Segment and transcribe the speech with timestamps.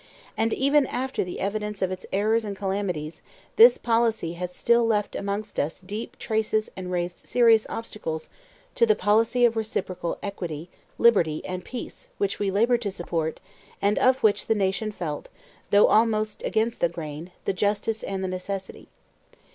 [0.35, 3.21] And even after the evidence of its errors and calamities
[3.55, 8.27] this policy has still left amongst us deep traces and raised serious obstacles
[8.73, 13.39] to the policy of reciprocal equity, liberty, and peace which we labored to support,
[13.79, 15.29] and of which the nation felt,
[15.69, 18.87] though almost against the grain, the justice and the necessity."